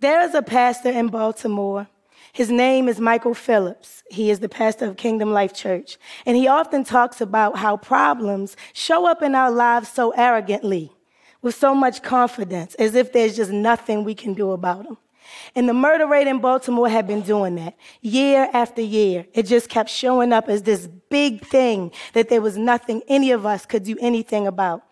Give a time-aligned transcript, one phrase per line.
[0.00, 1.86] There's a pastor in Baltimore.
[2.32, 4.02] His name is Michael Phillips.
[4.10, 5.98] He is the pastor of Kingdom Life Church.
[6.24, 10.90] And he often talks about how problems show up in our lives so arrogantly,
[11.42, 14.96] with so much confidence, as if there's just nothing we can do about them.
[15.54, 19.26] And the murder rate in Baltimore had been doing that year after year.
[19.34, 23.44] It just kept showing up as this big thing that there was nothing any of
[23.44, 24.82] us could do anything about.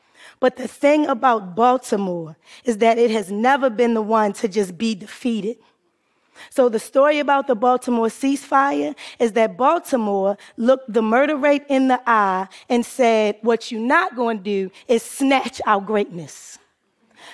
[0.40, 4.78] But the thing about Baltimore is that it has never been the one to just
[4.78, 5.56] be defeated.
[6.50, 11.88] So the story about the Baltimore ceasefire is that Baltimore looked the murder rate in
[11.88, 16.58] the eye and said, what you're not going to do is snatch our greatness.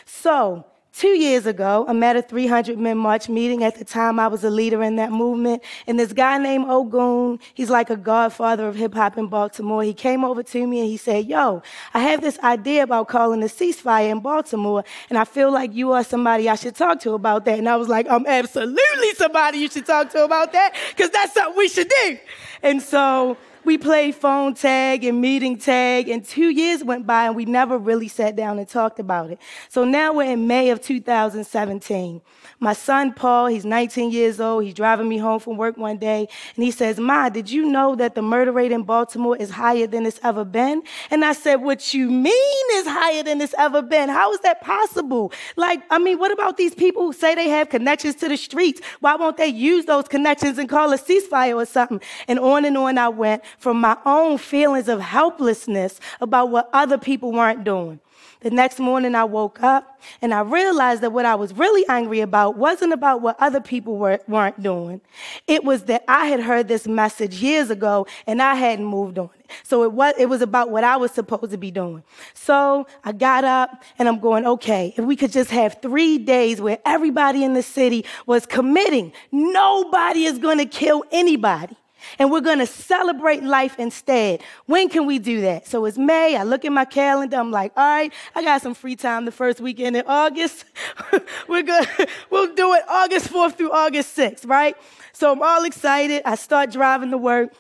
[0.07, 0.65] So
[0.97, 3.65] Two years ago, I'm at a 300 men march meeting.
[3.65, 5.65] At the time, I was a leader in that movement.
[5.89, 9.83] And this guy named Ogun, he's like a godfather of hip hop in Baltimore.
[9.83, 13.43] He came over to me and he said, Yo, I have this idea about calling
[13.43, 14.85] a ceasefire in Baltimore.
[15.09, 17.59] And I feel like you are somebody I should talk to about that.
[17.59, 21.35] And I was like, I'm absolutely somebody you should talk to about that because that's
[21.35, 22.19] something we should do.
[22.63, 27.37] And so, we played phone tag and meeting tag, and two years went by and
[27.37, 29.39] we never really sat down and talked about it.
[29.69, 32.21] So now we're in May of 2017.
[32.61, 34.65] My son, Paul, he's 19 years old.
[34.65, 37.95] He's driving me home from work one day, and he says, Ma, did you know
[37.97, 40.83] that the murder rate in Baltimore is higher than it's ever been?
[41.11, 44.09] And I said, What you mean is higher than it's ever been?
[44.09, 45.33] How is that possible?
[45.57, 48.81] Like, I mean, what about these people who say they have connections to the streets?
[49.01, 52.01] Why won't they use those connections and call a ceasefire or something?
[52.29, 56.99] And on and on I went from my own feelings of helplessness about what other
[56.99, 58.01] people weren't doing.
[58.45, 62.21] The next morning I woke up and I realized that what I was really angry
[62.21, 65.01] about wasn't about what other people were, weren't doing.
[65.47, 69.31] It was that I had heard this message years ago and I hadn't moved on
[69.39, 69.51] it.
[69.63, 72.03] So it was, it was about what I was supposed to be doing.
[72.35, 76.61] So I got up and I'm going, okay, if we could just have three days
[76.61, 81.79] where everybody in the city was committing, nobody is going to kill anybody
[82.19, 84.43] and we're going to celebrate life instead.
[84.67, 85.67] When can we do that?
[85.67, 86.37] So it's May.
[86.37, 87.37] I look at my calendar.
[87.37, 90.65] I'm like, all right, I got some free time the first weekend in August.
[91.49, 91.89] we're good.
[92.31, 94.77] We'll do it August 4th through August 6th, right?
[95.13, 96.23] So I'm all excited.
[96.25, 97.53] I start driving to work.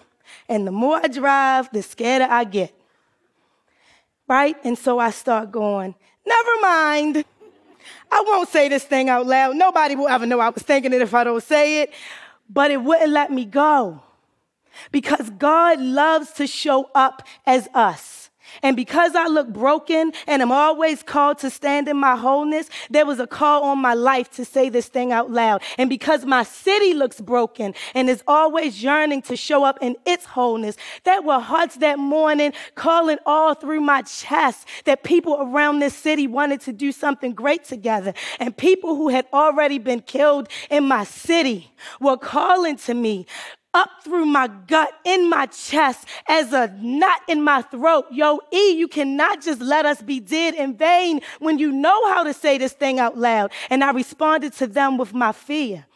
[0.48, 2.74] And the more I drive, the scarier I get.
[4.26, 4.56] Right?
[4.64, 5.94] And so I start going,
[6.26, 7.24] never mind.
[8.10, 9.56] I won't say this thing out loud.
[9.56, 11.92] Nobody will ever know I was thinking it if I don't say it.
[12.48, 14.02] But it wouldn't let me go
[14.92, 18.24] because God loves to show up as us.
[18.62, 23.06] And because I look broken and I'm always called to stand in my wholeness, there
[23.06, 25.62] was a call on my life to say this thing out loud.
[25.78, 30.24] And because my city looks broken and is always yearning to show up in its
[30.24, 35.94] wholeness, there were hearts that morning calling all through my chest that people around this
[35.94, 38.14] city wanted to do something great together.
[38.38, 43.26] And people who had already been killed in my city were calling to me,
[43.74, 48.06] up through my gut, in my chest, as a knot in my throat.
[48.10, 52.22] Yo, E, you cannot just let us be dead in vain when you know how
[52.22, 53.50] to say this thing out loud.
[53.68, 55.86] And I responded to them with my fear.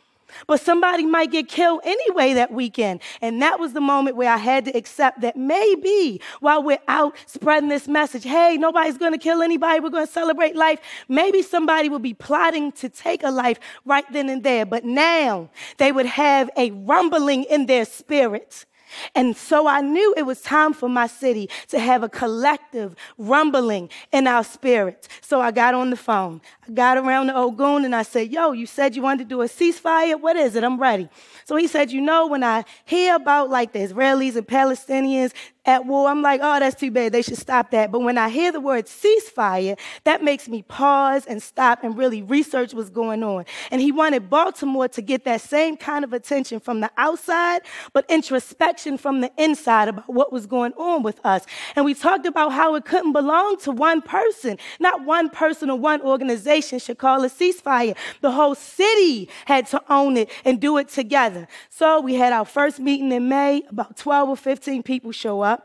[0.46, 3.00] But somebody might get killed anyway that weekend.
[3.20, 7.16] And that was the moment where I had to accept that maybe while we're out
[7.26, 11.42] spreading this message, hey, nobody's going to kill anybody, we're going to celebrate life, maybe
[11.42, 14.66] somebody will be plotting to take a life right then and there.
[14.66, 18.66] But now they would have a rumbling in their spirits
[19.14, 23.90] and so I knew it was time for my city to have a collective rumbling
[24.12, 25.08] in our spirits.
[25.20, 26.40] So I got on the phone.
[26.66, 29.42] I got around the Ogun and I said, Yo, you said you wanted to do
[29.42, 30.20] a ceasefire?
[30.20, 30.64] What is it?
[30.64, 31.08] I'm ready.
[31.44, 35.32] So he said, You know, when I hear about like the Israelis and Palestinians
[35.68, 37.12] at war, I'm like, oh, that's too bad.
[37.12, 37.92] They should stop that.
[37.92, 42.22] But when I hear the word ceasefire, that makes me pause and stop and really
[42.22, 43.44] research what's going on.
[43.70, 47.60] And he wanted Baltimore to get that same kind of attention from the outside,
[47.92, 51.44] but introspection from the inside about what was going on with us.
[51.76, 54.56] And we talked about how it couldn't belong to one person.
[54.80, 57.94] Not one person or one organization should call a ceasefire.
[58.22, 61.46] The whole city had to own it and do it together.
[61.68, 63.64] So we had our first meeting in May.
[63.68, 65.57] About 12 or 15 people show up.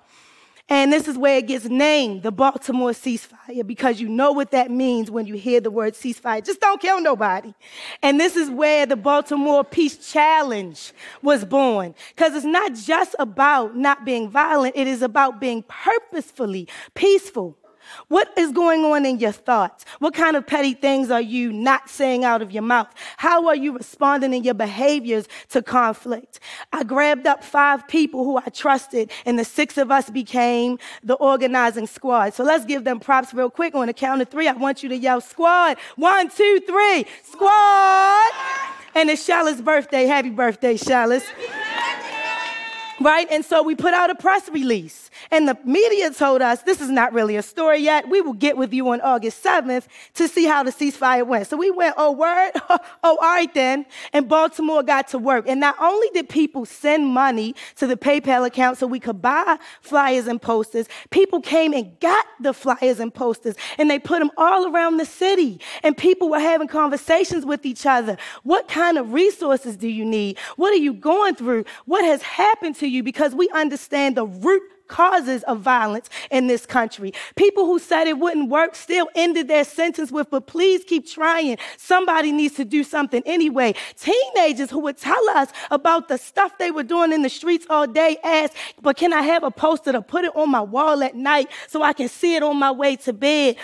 [0.70, 4.72] And this is where it gets named the Baltimore ceasefire because you know what that
[4.72, 6.44] means when you hear the word ceasefire.
[6.44, 7.54] Just don't kill nobody.
[8.02, 13.76] And this is where the Baltimore Peace Challenge was born because it's not just about
[13.76, 17.58] not being violent, it is about being purposefully peaceful.
[18.08, 19.86] What is going on in your thoughts?
[20.00, 22.94] What kind of petty things are you not saying out of your mouth?
[23.18, 26.40] How are you responding in your behaviors to conflict?
[26.72, 31.16] I grabbed up five people who I trusted, and the six of us became the
[31.16, 32.34] organizing squad.
[32.34, 33.76] So let's give them props real quick.
[33.76, 35.78] On the count of three, I want you to yell squad.
[35.96, 38.32] One, two, three, squad.
[38.96, 40.06] And it's Shala's birthday.
[40.06, 41.24] Happy birthday, Shala's.
[43.02, 43.28] Right?
[43.32, 45.10] And so we put out a press release.
[45.34, 48.08] And the media told us this is not really a story yet.
[48.08, 51.48] We will get with you on August 7th to see how the ceasefire went.
[51.48, 52.52] So we went, oh, word?
[52.70, 53.88] oh, all right then.
[54.14, 55.46] And Baltimore got to work.
[55.48, 59.58] And not only did people send money to the PayPal account so we could buy
[59.82, 64.30] flyers and posters, people came and got the flyers and posters and they put them
[64.38, 65.60] all around the city.
[65.82, 68.18] And people were having conversations with each other.
[68.44, 70.38] What kind of resources do you need?
[70.58, 71.66] What are you going through?
[71.86, 73.02] What has happened to you?
[73.02, 77.14] Because we understand the root causes of violence in this country.
[77.36, 81.58] People who said it wouldn't work still ended their sentence with, but please keep trying.
[81.78, 83.74] Somebody needs to do something anyway.
[83.98, 87.88] Teenagers who would tell us about the stuff they were doing in the streets all
[87.88, 91.16] day asked, but can I have a poster to put it on my wall at
[91.16, 93.58] night so I can see it on my way to bed?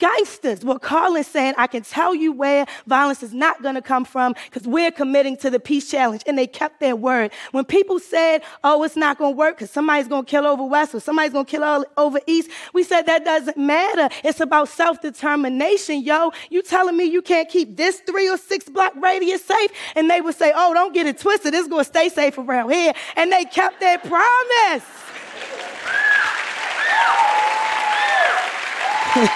[0.00, 4.04] Gangsters were calling saying, I can tell you where violence is not going to come
[4.04, 6.22] from because we're committing to the peace challenge.
[6.26, 7.30] And they kept their word.
[7.52, 10.64] When people said, oh, it's not going to work because somebody's going to kill over
[10.64, 14.08] West or somebody's going to kill over East, we said that doesn't matter.
[14.24, 16.32] It's about self determination, yo.
[16.48, 19.70] You telling me you can't keep this three or six block radius safe?
[19.94, 21.54] And they would say, oh, don't get it twisted.
[21.54, 22.94] It's going to stay safe around here.
[23.16, 24.84] And they kept their promise.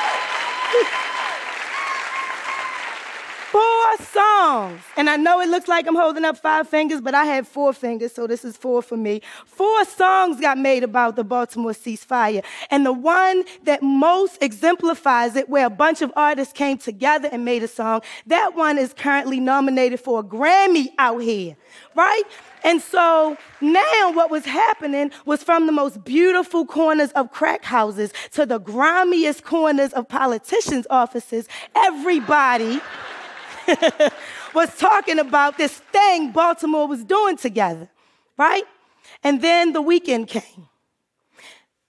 [0.74, 1.03] Thank you
[4.00, 4.80] songs.
[4.96, 7.72] And I know it looks like I'm holding up five fingers, but I have four
[7.72, 9.22] fingers, so this is four for me.
[9.46, 12.44] Four songs got made about the Baltimore ceasefire.
[12.70, 17.44] And the one that most exemplifies it, where a bunch of artists came together and
[17.44, 21.56] made a song, that one is currently nominated for a Grammy out here,
[21.94, 22.22] right?
[22.64, 28.12] And so now what was happening was from the most beautiful corners of crack houses
[28.32, 31.46] to the grimiest corners of politicians' offices,
[31.76, 32.80] everybody
[34.54, 37.88] was talking about this thing Baltimore was doing together,
[38.36, 38.64] right?
[39.22, 40.68] And then the weekend came.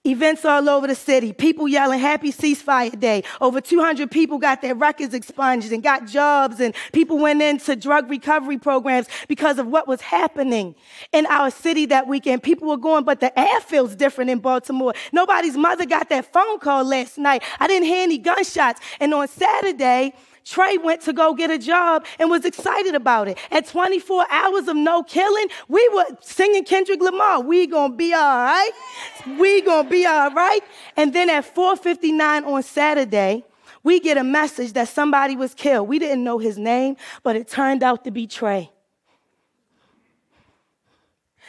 [0.05, 3.23] Events all over the city, people yelling happy ceasefire day.
[3.41, 8.07] Over 200 people got their records expunged and got jobs, and people went into drug
[8.07, 10.75] recovery programs because of what was happening
[11.11, 12.43] in our city that weekend.
[12.43, 14.93] People were going, but the air feels different in Baltimore.
[15.11, 17.41] Nobody's mother got that phone call last night.
[17.59, 18.81] I didn't hear any gunshots.
[18.99, 20.13] And on Saturday,
[20.45, 23.37] Trey went to go get a job and was excited about it.
[23.49, 27.41] At 24 hours of no killing, we were singing Kendrick Lamar.
[27.41, 28.71] We gonna be all right.
[29.39, 30.61] We gonna be all right.
[30.95, 33.43] And then at 4:59 on Saturday,
[33.83, 35.87] we get a message that somebody was killed.
[35.87, 38.71] We didn't know his name, but it turned out to be Trey.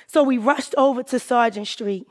[0.07, 2.07] So we rushed over to Sergeant Street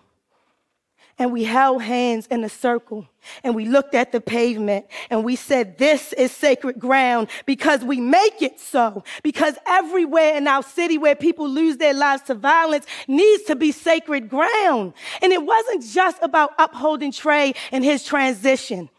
[1.17, 3.07] and we held hands in a circle
[3.43, 7.99] and we looked at the pavement and we said, This is sacred ground because we
[7.99, 9.03] make it so.
[9.23, 13.71] Because everywhere in our city where people lose their lives to violence needs to be
[13.71, 14.93] sacred ground.
[15.21, 18.89] And it wasn't just about upholding Trey and his transition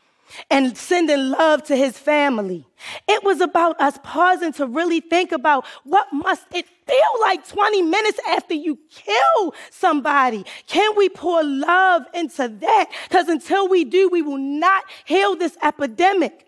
[0.50, 2.66] and sending love to his family.
[3.08, 7.82] It was about us pausing to really think about what must it feel like 20
[7.82, 10.44] minutes after you kill somebody?
[10.66, 12.90] Can we pour love into that?
[13.08, 16.46] Because until we do, we will not heal this epidemic.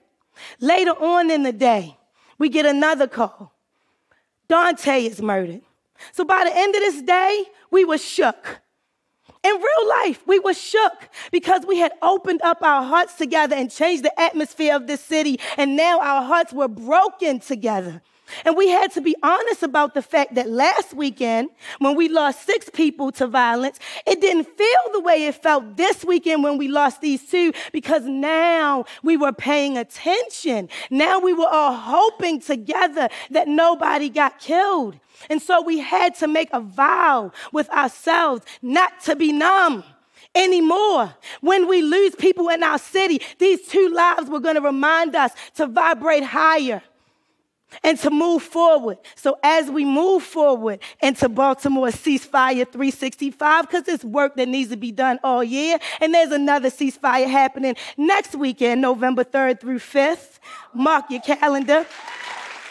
[0.60, 1.96] Later on in the day,
[2.38, 3.52] we get another call.
[4.48, 5.62] Dante is murdered.
[6.12, 8.60] So by the end of this day, we were shook.
[9.48, 13.70] In real life, we were shook because we had opened up our hearts together and
[13.70, 18.02] changed the atmosphere of this city, and now our hearts were broken together.
[18.44, 22.44] And we had to be honest about the fact that last weekend, when we lost
[22.44, 26.68] six people to violence, it didn't feel the way it felt this weekend when we
[26.68, 30.68] lost these two because now we were paying attention.
[30.90, 34.98] Now we were all hoping together that nobody got killed.
[35.30, 39.84] And so we had to make a vow with ourselves not to be numb
[40.34, 41.14] anymore.
[41.40, 45.32] When we lose people in our city, these two lives were going to remind us
[45.56, 46.82] to vibrate higher
[47.82, 48.98] and to move forward.
[49.14, 54.76] So as we move forward into Baltimore ceasefire 365, because it's work that needs to
[54.76, 60.38] be done all year, and there's another ceasefire happening next weekend, November 3rd through 5th.
[60.74, 61.86] Mark your calendar.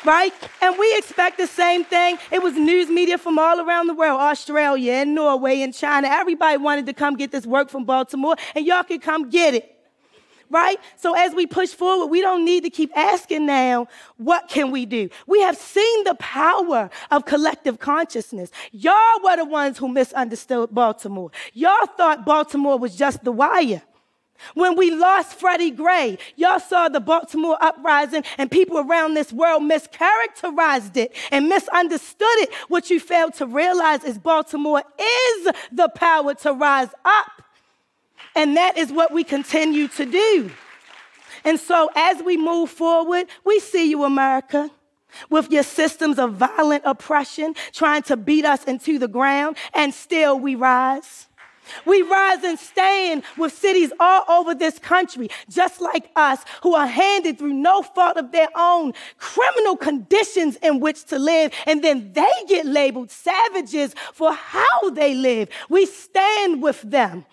[0.05, 0.31] Right?
[0.61, 2.17] And we expect the same thing.
[2.31, 6.07] It was news media from all around the world, Australia and Norway and China.
[6.07, 9.76] Everybody wanted to come get this work from Baltimore, and y'all could come get it
[10.49, 10.77] right?
[10.95, 13.87] So as we push forward, we don't need to keep asking now,
[14.17, 15.09] what can we do?
[15.25, 18.51] We have seen the power of collective consciousness.
[18.71, 21.31] Y'all were the ones who misunderstood Baltimore.
[21.53, 23.81] Y'all thought Baltimore was just the wire.
[24.53, 29.63] When we lost Freddie Gray, y'all saw the Baltimore uprising and people around this world
[29.63, 32.53] mischaracterized it and misunderstood it.
[32.67, 37.43] What you failed to realize is Baltimore is the power to rise up.
[38.37, 40.51] And that is what we continue to do.
[41.43, 44.69] And so as we move forward, we see you, America
[45.29, 50.37] with your systems of violent oppression trying to beat us into the ground, and still
[50.39, 51.27] we rise.
[51.85, 56.87] We rise and stand with cities all over this country, just like us, who are
[56.87, 62.13] handed through no fault of their own criminal conditions in which to live, and then
[62.13, 65.49] they get labeled savages for how they live.
[65.69, 67.25] We stand with them.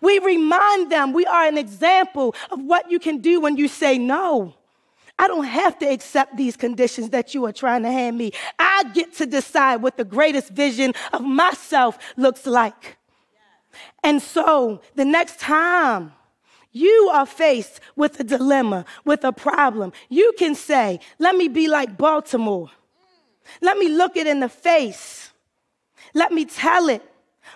[0.00, 3.98] We remind them we are an example of what you can do when you say
[3.98, 4.54] no.
[5.18, 8.32] I don't have to accept these conditions that you are trying to hand me.
[8.58, 12.96] I get to decide what the greatest vision of myself looks like.
[14.02, 16.12] And so the next time
[16.72, 21.68] you are faced with a dilemma, with a problem, you can say, Let me be
[21.68, 22.70] like Baltimore.
[23.60, 25.30] Let me look it in the face.
[26.14, 27.02] Let me tell it.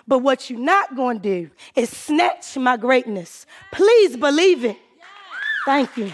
[0.07, 3.45] But what you're not going to do is snatch my greatness.
[3.71, 4.77] Please believe it.
[5.65, 6.11] Thank you.